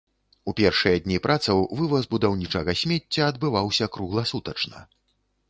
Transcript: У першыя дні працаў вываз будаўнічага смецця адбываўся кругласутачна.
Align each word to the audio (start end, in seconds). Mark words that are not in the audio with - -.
У 0.51 0.51
першыя 0.59 1.01
дні 1.07 1.19
працаў 1.25 1.61
вываз 1.81 2.09
будаўнічага 2.15 2.75
смецця 2.81 3.29
адбываўся 3.35 3.91
кругласутачна. 3.99 4.85